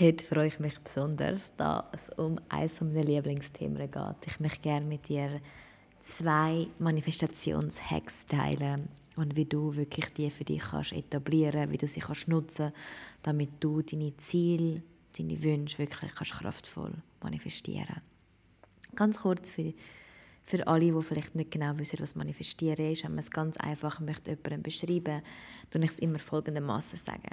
[0.00, 4.26] Heute freue ich mich besonders, da es um eines meiner Lieblingsthemen geht.
[4.26, 5.40] Ich möchte gerne mit dir
[6.02, 12.00] zwei Manifestationshacks teilen und wie du wirklich die für dich kannst etablieren, wie du sie
[12.00, 12.72] kannst nutzen,
[13.22, 14.82] damit du deine Ziele,
[15.16, 18.00] deine Wünsche wirklich kannst kraftvoll manifestieren.
[18.96, 19.72] Ganz kurz für
[20.46, 24.00] für alle, die vielleicht nicht genau wissen, was manifestieren ist, wenn man es ganz einfach
[24.00, 25.22] möchte jemandem beschreiben,
[25.70, 27.30] möchte ich es immer folgendermaßen sagen.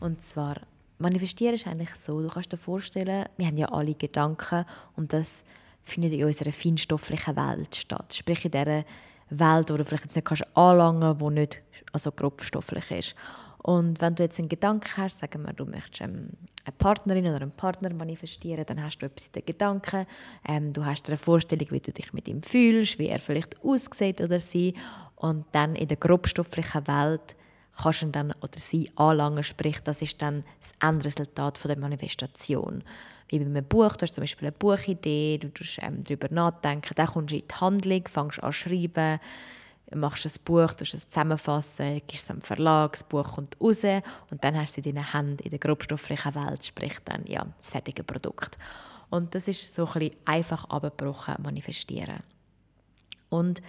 [0.00, 0.60] Und zwar
[1.02, 4.64] Manifestieren ist eigentlich so, du kannst dir vorstellen, wir haben ja alle Gedanken
[4.96, 5.44] und das
[5.82, 8.14] findet in unserer feinstofflichen Welt statt.
[8.14, 8.84] Sprich in dieser
[9.28, 13.14] Welt, wo du vielleicht jetzt nicht anlangen kannst, die nicht also grobstofflich ist.
[13.62, 16.30] Und wenn du jetzt einen Gedanken hast, sagen wir, du möchtest ähm,
[16.64, 20.06] eine Partnerin oder einen Partner manifestieren, dann hast du etwas in den Gedanken.
[20.48, 24.20] Ähm, du hast eine Vorstellung, wie du dich mit ihm fühlst, wie er vielleicht aussieht
[24.20, 24.74] oder sie.
[25.16, 27.36] Und dann in der grobstofflichen Welt
[27.80, 32.82] kannst du dann oder sie anlangen, sprich, das ist dann das Endresultat von der Manifestation.
[33.28, 36.94] Wie bei einem Buch, du hast zum Beispiel eine Buchidee, du musst ähm, darüber nachdenken,
[36.94, 39.20] dann kommst du in die Handlung, fängst an zu schreiben,
[39.94, 43.84] machst ein Buch, du es zusammenfassen, gibst es am Verlag, das Buch kommt raus
[44.30, 47.46] und dann hast du es in deinen Händen in der grobstofflichen Welt, sprich dann ja,
[47.58, 48.58] das fertige Produkt.
[49.10, 52.20] Und das ist so ein bisschen einfach abgebrochen manifestieren.
[53.28, 53.62] Und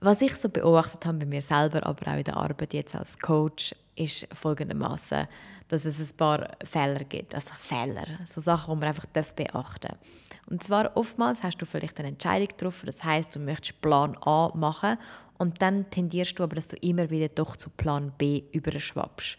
[0.00, 3.18] was ich so beobachtet habe bei mir selber, aber auch in der Arbeit jetzt als
[3.18, 5.26] Coach, ist folgendermaßen,
[5.68, 9.98] dass es ein paar Fehler gibt, also Fehler, so Sachen, die man einfach beachten darf.
[10.46, 14.50] Und zwar oftmals hast du vielleicht eine Entscheidung getroffen, das heißt, du möchtest Plan A
[14.54, 14.96] machen
[15.38, 19.38] und dann tendierst du aber, dass du immer wieder doch zu Plan B überschwappst.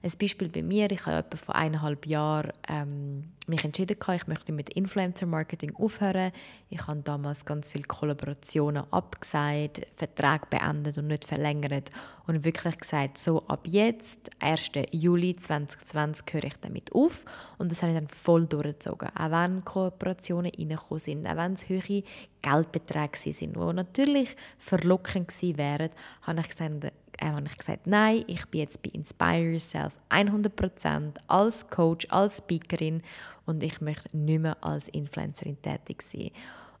[0.00, 4.52] Ein Beispiel bei mir, ich habe etwa vor eineinhalb Jahren ähm, mich entschieden, ich möchte
[4.52, 6.30] mit Influencer-Marketing aufhören.
[6.70, 11.90] Ich habe damals ganz viele Kollaborationen abgesagt, Verträge beendet und nicht verlängert
[12.28, 14.70] und wirklich gesagt, so ab jetzt, 1.
[14.92, 17.24] Juli 2020, höre ich damit auf
[17.56, 19.08] und das habe ich dann voll durchgezogen.
[19.18, 22.04] Auch wenn Kooperationen reingekommen sind, auch wenn es hohe
[22.42, 25.90] Geldbeträge sind, die natürlich verlockend gewesen wären,
[26.22, 31.14] habe ich gesagt, äh, habe ich gesagt, nein, ich bin jetzt bei Inspire Yourself 100%
[31.26, 33.02] als Coach, als Speakerin
[33.46, 36.30] und ich möchte nicht mehr als Influencerin tätig sein.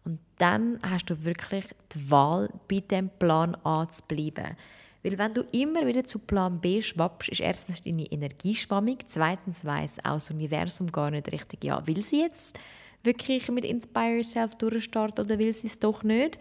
[0.04, 4.56] Und dann hast du wirklich die Wahl, bei dem Plan A zu bleiben.
[5.02, 9.64] Weil wenn du immer wieder zu Plan B schwappst, ist erstens deine Energie schwammig, zweitens
[9.64, 12.58] weiß auch das Universum gar nicht richtig, ja, will sie jetzt
[13.02, 16.38] wirklich mit Inspire Yourself durchstarten oder will sie es doch nicht?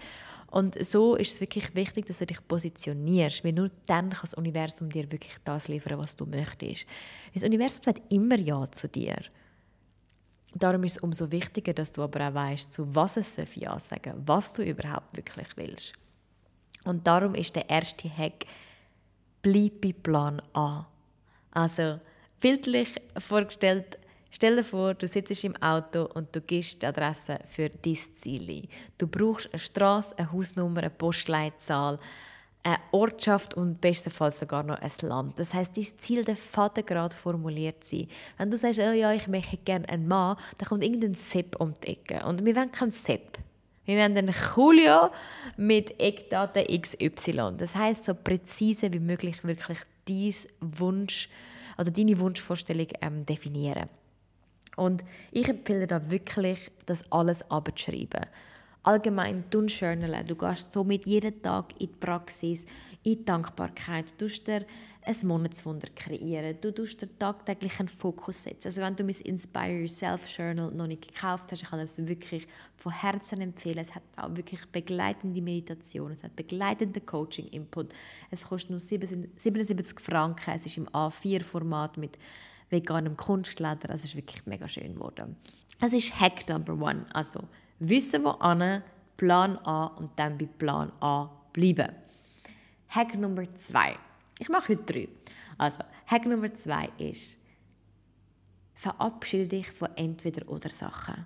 [0.49, 4.33] Und so ist es wirklich wichtig, dass du dich positionierst, weil nur dann kann das
[4.33, 6.85] Universum dir wirklich das liefern, was du möchtest.
[7.33, 9.17] Das Universum sagt immer Ja zu dir.
[10.55, 14.23] Darum ist es umso wichtiger, dass du aber auch weißt, zu was es Ja sagen
[14.25, 15.93] was du überhaupt wirklich willst.
[16.85, 18.45] Und darum ist der erste Hack,
[19.41, 20.87] bleib bei Plan A.
[21.51, 21.99] Also
[22.39, 23.99] bildlich vorgestellt,
[24.37, 28.67] Stell dir vor, du sitzt im Auto und du gibst die Adresse für dein Ziel
[28.95, 31.97] Du brauchst eine Straße, eine Hausnummer, eine Postleitzahl,
[32.61, 35.39] eine Ortschaft und bestenfalls sogar noch ein Land.
[35.39, 38.07] Das heißt, dein Ziel darf gerade formuliert sein.
[38.37, 41.73] Wenn du sagst, oh ja, ich möchte gerne einen Mann, dann kommt irgendein Sepp um
[41.83, 42.23] die Ecke.
[42.23, 43.39] Und wir wollen keinen Sepp.
[43.85, 45.09] Wir wollen einen Julio
[45.57, 47.55] mit Eckdaten XY.
[47.57, 51.27] Das heißt, so präzise wie möglich wirklich dein Wunsch
[51.75, 53.89] oder deine Wunschvorstellung ähm, definieren.
[54.77, 58.25] Und ich empfehle da wirklich, das alles abzuschreiben.
[58.83, 60.25] Allgemein, du journalen.
[60.25, 62.63] Du gehst somit jeden Tag in die Praxis,
[63.03, 64.13] in die Dankbarkeit.
[64.17, 64.65] Du tust dir
[65.01, 66.57] ein Monatswunder kreieren.
[66.61, 68.67] Du tust dir tagtäglich einen Fokus setzen.
[68.67, 72.47] Also wenn du mein Inspire Yourself Journal noch nicht gekauft hast, ich kann es wirklich
[72.75, 73.79] von Herzen empfehlen.
[73.79, 77.93] Es hat auch wirklich begleitende Meditation, es hat begleitende Coaching-Input.
[78.31, 80.51] Es kostet nur 77 Franken.
[80.55, 82.17] Es ist im A4-Format mit
[82.69, 83.89] veganem Kunstleder.
[83.89, 85.35] Es ist wirklich mega schön geworden.
[85.79, 87.05] Es ist Hack Number One.
[87.13, 87.41] Also
[87.79, 88.83] wissen, wo an,
[89.15, 91.91] Plan A und dann bei Plan A bleiben.
[92.89, 93.97] Hack Nummer zwei.
[94.39, 95.07] Ich mache heute drei.
[95.57, 97.35] Also, Hack Nummer zwei ist,
[98.75, 101.25] verabschiede dich von entweder oder Sachen.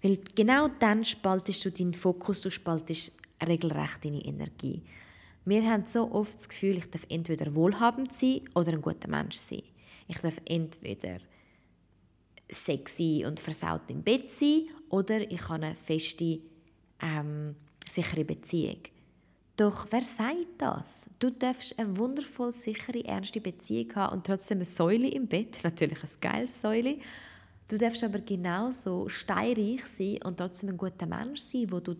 [0.00, 3.12] Weil genau dann spaltest du deinen Fokus, du spaltest
[3.44, 4.82] regelrecht deine Energie.
[5.44, 9.36] Wir haben so oft das Gefühl, ich darf entweder wohlhabend sein oder ein guter Mensch
[9.36, 9.62] sein.
[10.08, 11.18] Ich darf entweder
[12.50, 16.40] sexy und versaut im Bett sein oder ich habe eine feste,
[17.00, 17.54] ähm,
[17.88, 18.80] sichere Beziehung.
[19.56, 21.10] Doch wer sagt das?
[21.18, 26.02] Du darfst eine wundervoll sichere, ernste Beziehung haben und trotzdem eine Säule im Bett, natürlich
[26.02, 26.98] ein geiles Säule.
[27.68, 31.94] Du darfst aber genauso steinreich sein und trotzdem ein guter Mensch sein, wo du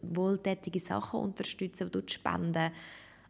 [0.00, 2.70] wohltätige Sachen unterstützen, wo du spenden,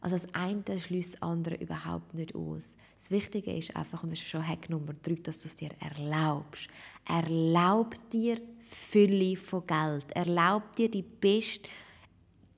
[0.02, 2.74] also das eine schließt das andere überhaupt nicht aus.
[2.98, 5.70] Das Wichtige ist einfach, und das ist schon Hack Nummer drei, dass du es dir
[5.78, 6.68] erlaubst.
[7.08, 10.10] Erlaub dir Fülle von Geld.
[10.10, 11.68] Erlaub dir die beste,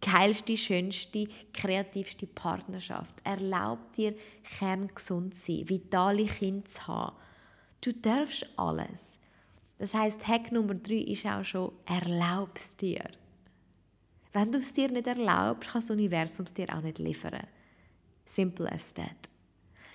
[0.00, 3.14] geilste, schönste, kreativste Partnerschaft.
[3.24, 4.14] Erlaub dir,
[4.58, 7.16] kerngesund zu sein, vitale Kinder zu haben.
[7.82, 9.18] Du darfst alles.
[9.76, 13.04] Das heißt, Hack Nummer drei ist auch schon, erlaubst dir.
[14.34, 17.46] Wenn du es dir nicht erlaubst, kann das Universum es dir auch nicht liefern.
[18.24, 19.30] Simple as that.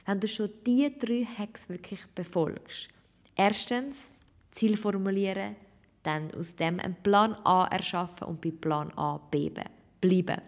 [0.06, 2.88] Wenn du schon diese drei Hacks wirklich befolgst,
[3.36, 4.08] erstens
[4.52, 5.58] Ziel formulieren,
[6.04, 10.42] dann aus dem einen Plan A erschaffen und bei Plan A bleiben.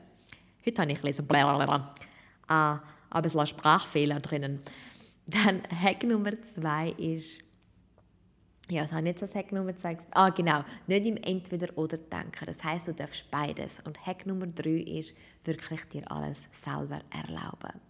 [0.65, 1.93] Heute habe ich bisschen blablabla,
[2.47, 2.79] ah,
[3.09, 4.61] ein bisschen Sprachfehler drinnen.
[5.27, 7.39] Dann Hack Nummer zwei ist,
[8.71, 10.63] ja, das habe ich jetzt als Hack Nummer 2 Ah, genau.
[10.88, 12.45] Nicht im Entweder-Oder denken.
[12.45, 13.81] Das heißt, du darfst beides.
[13.83, 15.13] Und Hack Nummer 3 ist,
[15.44, 17.81] wirklich dir alles selber erlauben.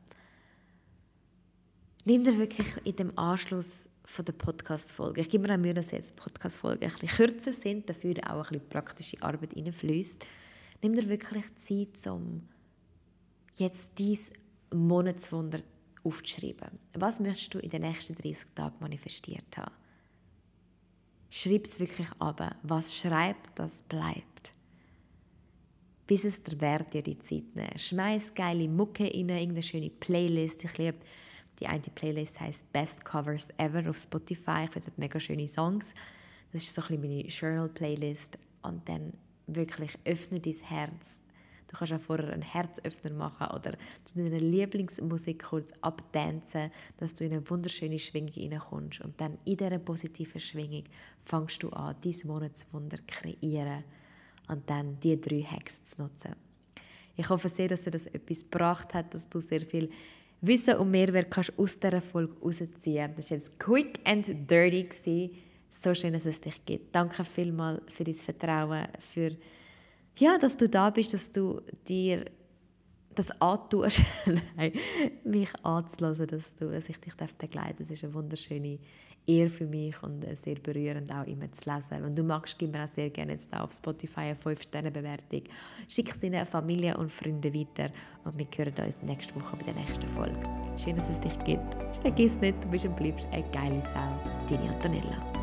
[2.04, 5.92] Nimm dir wirklich in dem Anschluss von der Podcast-Folge, ich gebe mir auch Mühe, dass
[5.92, 10.26] jetzt Podcast-Folgen ein bisschen kürzer sind, dafür auch ein bisschen praktische Arbeit reinfließt.
[10.82, 12.50] Nimm dir wirklich Zeit, um
[13.58, 14.34] jetzt dies
[14.74, 15.60] Monatswunder
[16.04, 16.80] aufzuschreiben.
[16.96, 19.81] Was möchtest du in den nächsten 30 Tagen manifestiert haben?
[21.34, 22.58] Schreib es wirklich ab.
[22.62, 24.52] Was schreibt, das bleibt.
[26.06, 27.80] Bis es der Wert dir die Zeit nimmt.
[27.80, 30.66] Schmeiß geile Mucke in irgendeine schöne Playlist.
[30.66, 30.98] Ich liebe
[31.62, 34.66] die eine Playlist heißt Best Covers Ever auf Spotify.
[34.66, 35.94] Ich finde mega schöne Songs.
[36.52, 38.38] Das ist so ein bisschen meine Journal-Playlist.
[38.64, 39.14] Und dann
[39.48, 41.22] wirklich öffne dein Herz
[41.72, 43.72] Du kannst auch vorher einen Herzöffner machen oder
[44.04, 49.02] zu deiner Lieblingsmusik kurz abtanzen, dass du in eine wunderschöne Schwingung hineinkommst.
[49.02, 50.84] Und dann in dieser positiven Schwingung
[51.18, 53.86] fängst du an, dieses Monatswunder zu kreieren
[54.50, 56.36] und dann die drei Hacks zu nutzen.
[57.16, 59.90] Ich hoffe sehr, dass dir das etwas gebracht hat, dass du sehr viel
[60.42, 65.32] Wissen und Mehrwert kannst aus dieser Folge herausziehen Das war jetzt quick and dirty.
[65.70, 66.94] So schön, dass es dich gibt.
[66.94, 69.38] Danke vielmals für dein Vertrauen, für
[70.18, 72.26] ja, dass du da bist, dass du dir
[73.16, 74.04] das antust,
[75.24, 77.78] mich anzulassen, dass, du, dass ich dich begleiten darf.
[77.78, 78.80] Das ist eine wunderschöne
[79.28, 82.04] Ehre für mich und sehr berührend auch immer zu lesen.
[82.04, 85.44] Wenn du magst, gib mir auch sehr gerne jetzt auf Spotify eine 5-Sterne-Bewertung.
[85.88, 87.92] Schick es deinen Familie und Freunden weiter
[88.24, 90.40] und wir hören uns nächste Woche bei der nächsten Folge.
[90.78, 91.76] Schön, dass es dich gibt.
[92.02, 94.20] Vergiss nicht, du bist und bleibst eine geile Sau.
[94.50, 95.41] Deine Antonella.